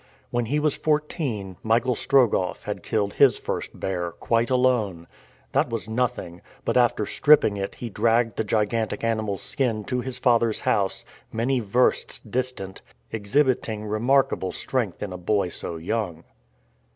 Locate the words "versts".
11.59-12.17